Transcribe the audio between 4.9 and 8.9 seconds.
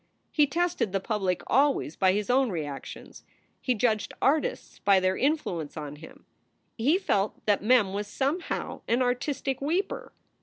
their influence on him. He felt that Mem was somehow